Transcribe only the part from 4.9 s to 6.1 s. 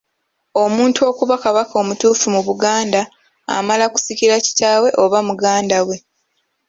oba muganda we.